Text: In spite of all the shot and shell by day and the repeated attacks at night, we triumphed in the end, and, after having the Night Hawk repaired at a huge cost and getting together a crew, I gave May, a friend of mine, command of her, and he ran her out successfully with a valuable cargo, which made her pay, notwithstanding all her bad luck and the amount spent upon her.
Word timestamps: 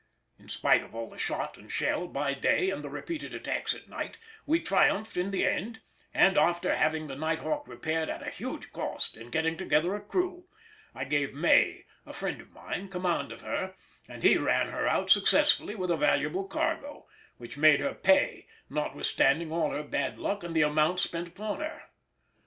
In 0.39 0.49
spite 0.49 0.81
of 0.81 0.95
all 0.95 1.07
the 1.07 1.19
shot 1.19 1.57
and 1.57 1.71
shell 1.71 2.07
by 2.07 2.33
day 2.33 2.71
and 2.71 2.83
the 2.83 2.89
repeated 2.89 3.35
attacks 3.35 3.75
at 3.75 3.87
night, 3.87 4.17
we 4.47 4.59
triumphed 4.59 5.15
in 5.15 5.29
the 5.29 5.45
end, 5.45 5.79
and, 6.11 6.39
after 6.39 6.73
having 6.73 7.05
the 7.05 7.15
Night 7.15 7.37
Hawk 7.37 7.67
repaired 7.67 8.09
at 8.09 8.25
a 8.25 8.31
huge 8.31 8.71
cost 8.73 9.15
and 9.15 9.31
getting 9.31 9.57
together 9.57 9.93
a 9.95 10.01
crew, 10.01 10.45
I 10.95 11.03
gave 11.05 11.35
May, 11.35 11.85
a 12.03 12.13
friend 12.13 12.41
of 12.41 12.49
mine, 12.49 12.87
command 12.87 13.31
of 13.31 13.41
her, 13.41 13.75
and 14.09 14.23
he 14.23 14.37
ran 14.39 14.69
her 14.69 14.87
out 14.87 15.11
successfully 15.11 15.75
with 15.75 15.91
a 15.91 15.97
valuable 15.97 16.45
cargo, 16.47 17.05
which 17.37 17.55
made 17.55 17.79
her 17.79 17.93
pay, 17.93 18.47
notwithstanding 18.71 19.51
all 19.51 19.69
her 19.69 19.83
bad 19.83 20.17
luck 20.17 20.43
and 20.43 20.55
the 20.55 20.63
amount 20.63 20.99
spent 20.99 21.27
upon 21.27 21.59
her. 21.59 21.83